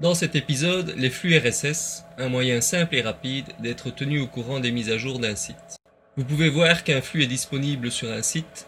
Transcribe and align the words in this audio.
Dans 0.00 0.14
cet 0.14 0.34
épisode, 0.34 0.94
les 0.96 1.10
flux 1.10 1.36
RSS, 1.36 2.06
un 2.16 2.30
moyen 2.30 2.62
simple 2.62 2.96
et 2.96 3.02
rapide 3.02 3.48
d'être 3.58 3.90
tenu 3.90 4.18
au 4.18 4.26
courant 4.26 4.58
des 4.58 4.72
mises 4.72 4.90
à 4.90 4.96
jour 4.96 5.18
d'un 5.18 5.36
site. 5.36 5.76
Vous 6.16 6.24
pouvez 6.24 6.48
voir 6.48 6.84
qu'un 6.84 7.02
flux 7.02 7.24
est 7.24 7.26
disponible 7.26 7.90
sur 7.90 8.10
un 8.10 8.22
site 8.22 8.66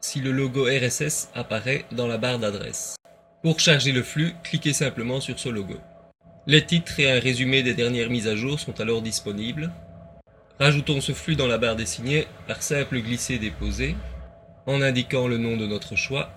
si 0.00 0.18
le 0.18 0.32
logo 0.32 0.64
RSS 0.64 1.28
apparaît 1.36 1.84
dans 1.92 2.08
la 2.08 2.18
barre 2.18 2.40
d'adresse. 2.40 2.96
Pour 3.44 3.60
charger 3.60 3.92
le 3.92 4.02
flux, 4.02 4.34
cliquez 4.42 4.72
simplement 4.72 5.20
sur 5.20 5.38
ce 5.38 5.48
logo. 5.48 5.78
Les 6.48 6.66
titres 6.66 6.98
et 6.98 7.12
un 7.12 7.20
résumé 7.20 7.62
des 7.62 7.74
dernières 7.74 8.10
mises 8.10 8.26
à 8.26 8.34
jour 8.34 8.58
sont 8.58 8.80
alors 8.80 9.02
disponibles. 9.02 9.70
Rajoutons 10.58 11.00
ce 11.00 11.12
flux 11.12 11.36
dans 11.36 11.46
la 11.46 11.58
barre 11.58 11.76
dessinée 11.76 12.26
par 12.48 12.60
simple 12.60 12.98
glisser-déposer 12.98 13.94
en 14.66 14.82
indiquant 14.82 15.28
le 15.28 15.38
nom 15.38 15.56
de 15.56 15.66
notre 15.66 15.94
choix. 15.94 16.32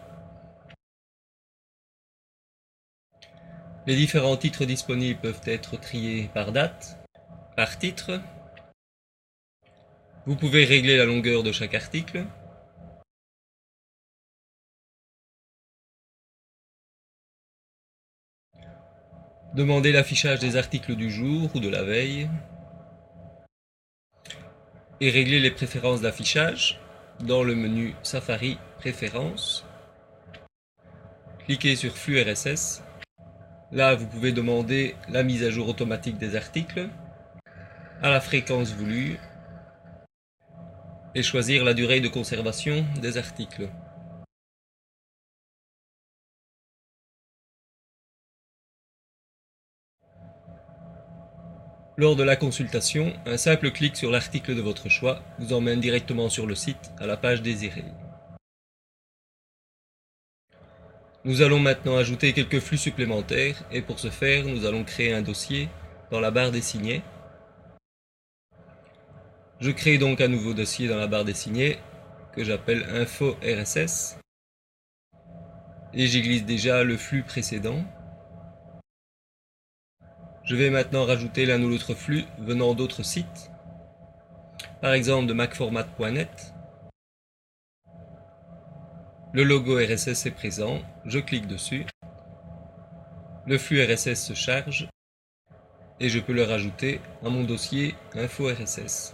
Les 3.88 3.96
différents 3.96 4.36
titres 4.36 4.66
disponibles 4.66 5.20
peuvent 5.20 5.42
être 5.46 5.80
triés 5.80 6.32
par 6.34 6.52
date, 6.52 6.98
par 7.56 7.78
titre. 7.78 8.20
Vous 10.26 10.36
pouvez 10.36 10.66
régler 10.66 10.98
la 10.98 11.06
longueur 11.06 11.44
de 11.44 11.52
chaque 11.52 11.76
article. 11.76 12.26
Demandez 19.54 19.92
l'affichage 19.92 20.40
des 20.40 20.58
articles 20.58 20.96
du 20.96 21.12
jour 21.12 21.52
ou 21.56 21.60
de 21.60 21.70
la 21.70 21.84
veille. 21.84 22.28
Et 25.00 25.12
régler 25.12 25.40
les 25.40 25.52
préférences 25.52 26.02
d'affichage 26.02 26.82
dans 27.20 27.44
le 27.44 27.54
menu 27.54 27.94
Safari 28.02 28.58
Préférences. 28.80 29.64
Cliquez 31.46 31.76
sur 31.76 31.96
Flux 31.96 32.20
RSS. 32.20 32.85
Là, 33.72 33.96
vous 33.96 34.06
pouvez 34.06 34.32
demander 34.32 34.96
la 35.10 35.24
mise 35.24 35.44
à 35.44 35.50
jour 35.50 35.68
automatique 35.68 36.18
des 36.18 36.36
articles, 36.36 36.88
à 38.02 38.10
la 38.10 38.22
fréquence 38.22 38.74
voulue, 38.74 39.18
et 41.16 41.24
choisir 41.24 41.64
la 41.64 41.74
durée 41.74 42.00
de 42.00 42.08
conservation 42.08 42.86
des 43.02 43.18
articles. 43.18 43.70
Lors 51.98 52.18
de 52.18 52.24
la 52.24 52.36
consultation, 52.36 53.14
un 53.26 53.38
simple 53.38 53.72
clic 53.72 53.96
sur 53.96 54.12
l'article 54.12 54.54
de 54.54 54.62
votre 54.62 54.90
choix 54.90 55.22
vous 55.40 55.54
emmène 55.54 55.80
directement 55.80 56.30
sur 56.30 56.46
le 56.46 56.54
site, 56.54 56.92
à 57.00 57.08
la 57.08 57.16
page 57.16 57.42
désirée. 57.42 57.86
Nous 61.26 61.42
allons 61.42 61.58
maintenant 61.58 61.98
ajouter 61.98 62.34
quelques 62.34 62.60
flux 62.60 62.78
supplémentaires 62.78 63.64
et 63.72 63.82
pour 63.82 63.98
ce 63.98 64.12
faire, 64.12 64.46
nous 64.46 64.64
allons 64.64 64.84
créer 64.84 65.12
un 65.12 65.24
dossier 65.24 65.70
dans 66.12 66.20
la 66.20 66.30
barre 66.30 66.52
des 66.52 66.62
signés. 66.62 67.02
Je 69.60 69.72
crée 69.72 69.98
donc 69.98 70.22
un 70.22 70.28
nouveau 70.28 70.54
dossier 70.54 70.88
dans 70.88 70.98
la 70.98 71.08
barre 71.08 71.26
des 71.26 71.34
signés 71.34 71.80
que 72.34 72.44
j'appelle 72.44 72.84
info 72.92 73.36
RSS 73.42 74.20
et 75.96 76.06
j'y 76.06 76.22
glisse 76.22 76.46
déjà 76.46 76.84
le 76.84 76.96
flux 76.96 77.24
précédent. 77.24 77.84
Je 80.44 80.56
vais 80.56 80.70
maintenant 80.70 81.06
rajouter 81.06 81.48
l'un 81.48 81.60
ou 81.64 81.70
l'autre 81.70 81.96
flux 81.96 82.26
venant 82.38 82.76
d'autres 82.76 83.02
sites, 83.02 83.50
par 84.80 84.94
exemple 84.94 85.26
de 85.26 85.34
macformat.net. 85.34 86.55
Le 89.36 89.44
logo 89.44 89.76
RSS 89.76 90.28
est 90.28 90.32
présent, 90.32 90.82
je 91.04 91.20
clique 91.20 91.46
dessus. 91.46 91.86
Le 93.46 93.58
flux 93.58 93.84
RSS 93.84 94.28
se 94.28 94.34
charge 94.34 94.88
et 96.00 96.08
je 96.08 96.22
peux 96.22 96.32
le 96.32 96.44
rajouter 96.44 97.02
à 97.22 97.28
mon 97.28 97.44
dossier 97.44 97.96
info 98.14 98.48
RSS. 98.48 99.14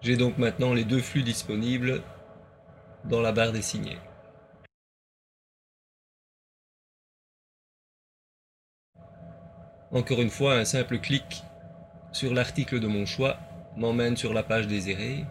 J'ai 0.00 0.16
donc 0.16 0.38
maintenant 0.38 0.72
les 0.72 0.84
deux 0.84 1.00
flux 1.00 1.24
disponibles 1.24 2.00
dans 3.06 3.22
la 3.22 3.32
barre 3.32 3.50
des 3.50 3.60
signés. 3.60 3.98
Encore 9.90 10.22
une 10.22 10.30
fois, 10.30 10.54
un 10.54 10.64
simple 10.64 11.00
clic 11.00 11.42
sur 12.14 12.32
l'article 12.32 12.80
de 12.80 12.86
mon 12.86 13.04
choix 13.04 13.36
m'emmène 13.76 14.16
sur 14.16 14.32
la 14.32 14.42
page 14.42 14.66
désirée. 14.66 15.26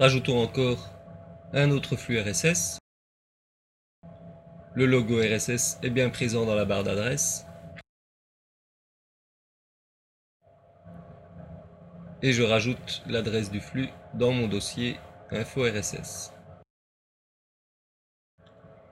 Rajoutons 0.00 0.42
encore 0.42 0.90
un 1.52 1.70
autre 1.70 1.94
flux 1.94 2.18
RSS. 2.18 2.78
Le 4.74 4.86
logo 4.86 5.20
RSS 5.20 5.78
est 5.84 5.90
bien 5.90 6.10
présent 6.10 6.44
dans 6.44 6.56
la 6.56 6.64
barre 6.64 6.82
d'adresse. 6.82 7.46
et 12.22 12.32
je 12.32 12.42
rajoute 12.42 13.02
l'adresse 13.06 13.50
du 13.50 13.60
flux 13.60 13.88
dans 14.14 14.32
mon 14.32 14.48
dossier 14.48 14.98
info 15.30 15.62
RSS. 15.62 16.35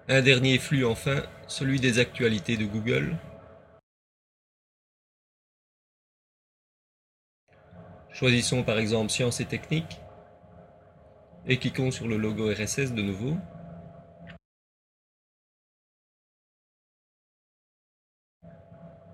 Un 0.07 0.21
dernier 0.21 0.59
flux 0.59 0.85
enfin, 0.85 1.23
celui 1.49 1.81
des 1.81 1.99
actualités 1.99 2.59
de 2.59 2.67
Google. 2.67 3.17
Choisissons 8.11 8.63
par 8.63 8.77
exemple 8.77 9.11
Sciences 9.11 9.41
et 9.41 9.47
Techniques 9.47 9.99
et 11.47 11.59
cliquons 11.59 11.91
sur 11.91 12.07
le 12.07 12.19
logo 12.19 12.53
RSS 12.53 12.93
de 12.93 13.01
nouveau. 13.01 13.39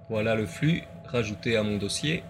Voilà 0.09 0.35
le 0.35 0.47
flux 0.47 0.83
rajouté 1.05 1.57
à 1.57 1.63
mon 1.63 1.79
dossier. 1.79 2.25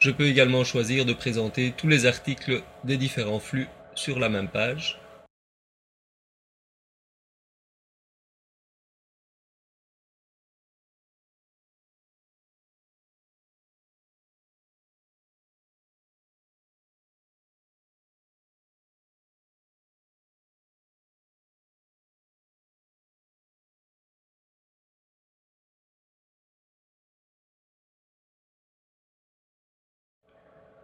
Je 0.00 0.10
peux 0.10 0.26
également 0.26 0.64
choisir 0.64 1.04
de 1.04 1.12
présenter 1.12 1.74
tous 1.76 1.86
les 1.86 2.06
articles 2.06 2.62
des 2.84 2.96
différents 2.96 3.38
flux 3.38 3.68
sur 3.94 4.18
la 4.18 4.30
même 4.30 4.48
page. 4.48 4.99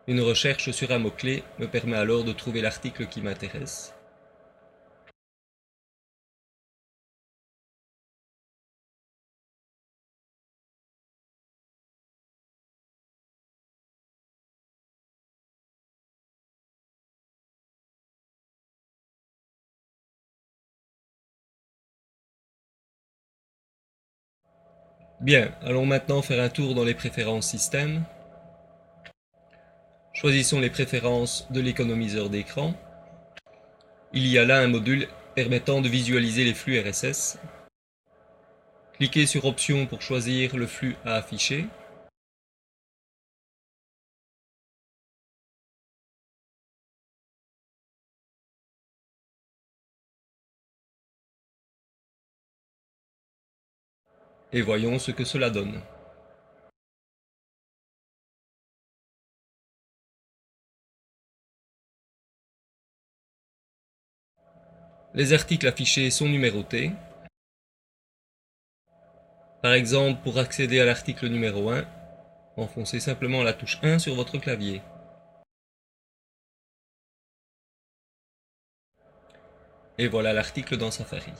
Une 0.09 0.21
recherche 0.21 0.71
sur 0.71 0.93
un 0.93 0.99
mot-clé 0.99 1.43
me 1.59 1.67
permet 1.67 1.97
alors 1.97 2.23
de 2.23 2.33
trouver 2.33 2.61
l'article 2.61 3.07
qui 3.09 3.21
m'intéresse. 3.21 3.93
Bien, 25.21 25.53
allons 25.63 25.87
maintenant 25.87 26.23
faire 26.23 26.41
un 26.41 26.49
tour 26.49 26.77
dans 26.77 26.85
les 26.85 26.95
préférences 26.95 27.49
système. 27.49 28.05
Choisissons 30.17 30.61
les 30.61 30.71
préférences 30.71 31.47
de 31.51 31.61
l'économiseur 31.61 32.31
d'écran. 32.31 32.73
Il 34.15 34.27
y 34.27 34.39
a 34.39 34.47
là 34.47 34.61
un 34.61 34.67
module 34.67 35.09
permettant 35.35 35.83
de 35.83 35.91
visualiser 35.91 36.43
les 36.43 36.55
flux 36.55 36.81
RSS. 36.81 37.37
Cliquez 38.95 39.27
sur 39.27 39.45
Options 39.45 39.85
pour 39.85 40.01
choisir 40.01 40.57
le 40.57 40.67
flux 40.67 40.97
à 41.05 41.17
afficher. 41.17 41.67
Et 54.55 54.63
voyons 54.63 54.99
ce 54.99 55.11
que 55.11 55.27
cela 55.27 55.51
donne. 55.51 55.83
Les 65.17 65.33
articles 65.33 65.67
affichés 65.67 66.11
sont 66.11 66.29
numérotés. 66.29 66.93
Par 69.63 69.73
exemple, 69.73 70.21
pour 70.23 70.37
accéder 70.37 70.79
à 70.79 70.85
l'article 70.85 71.29
numéro 71.29 71.71
1, 71.71 71.87
enfoncez 72.59 73.01
simplement 73.01 73.43
la 73.43 73.55
touche 73.55 73.79
1 73.83 73.99
sur 73.99 74.15
votre 74.15 74.37
clavier. 74.37 74.83
Et 79.97 80.07
voilà 80.07 80.35
l'article 80.35 80.77
dans 80.77 80.91
Safari. 80.91 81.33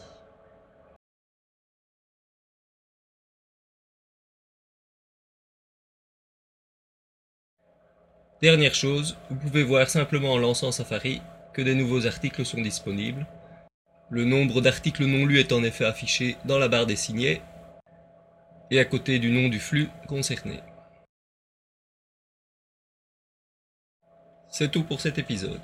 Dernière 8.41 8.75
chose, 8.75 9.19
vous 9.29 9.37
pouvez 9.37 9.65
voir 9.65 9.91
simplement 9.91 10.33
en 10.33 10.39
lançant 10.39 10.73
Safari 10.73 11.21
que 11.53 11.61
des 11.61 11.75
nouveaux 11.75 12.07
articles 12.07 12.47
sont 12.47 12.63
disponibles. 12.63 13.27
Le 14.09 14.25
nombre 14.25 14.61
d'articles 14.61 15.05
non 15.05 15.27
lus 15.27 15.41
est 15.41 15.53
en 15.53 15.65
effet 15.65 15.85
affiché 15.85 16.37
dans 16.45 16.59
la 16.59 16.69
barre 16.69 16.87
des 16.87 16.95
signés 16.95 17.43
et 18.71 18.79
à 18.79 18.85
côté 18.85 19.19
du 19.19 19.31
nom 19.31 19.49
du 19.49 19.59
flux 19.59 19.89
concerné. 20.07 20.61
C'est 24.49 24.71
tout 24.71 24.85
pour 24.85 25.01
cet 25.01 25.19
épisode. 25.19 25.61